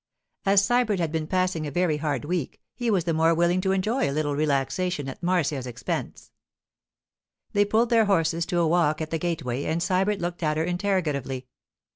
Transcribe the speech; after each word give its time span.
As 0.47 0.63
Sybert 0.63 0.97
had 0.97 1.11
been 1.11 1.27
passing 1.27 1.67
a 1.67 1.69
very 1.69 1.97
hard 1.97 2.25
week, 2.25 2.59
he 2.73 2.89
was 2.89 3.03
the 3.03 3.13
more 3.13 3.35
willing 3.35 3.61
to 3.61 3.71
enjoy 3.71 4.09
a 4.09 4.11
little 4.11 4.33
relaxation 4.35 5.07
at 5.07 5.21
Marcia's 5.21 5.67
expense. 5.67 6.31
They 7.53 7.65
pulled 7.65 7.91
their 7.91 8.05
horses 8.05 8.47
to 8.47 8.57
a 8.57 8.67
walk 8.67 8.99
at 8.99 9.11
the 9.11 9.19
gateway, 9.19 9.65
and 9.65 9.79
Sybert 9.79 10.19
looked 10.19 10.41
at 10.41 10.57
her 10.57 10.63
interrogatively. 10.63 11.45